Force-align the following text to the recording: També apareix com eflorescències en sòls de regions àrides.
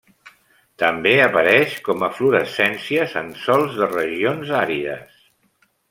També 0.83 1.11
apareix 1.25 1.75
com 1.89 2.07
eflorescències 2.09 3.13
en 3.25 3.31
sòls 3.45 3.79
de 3.83 3.91
regions 3.95 4.57
àrides. 4.65 5.23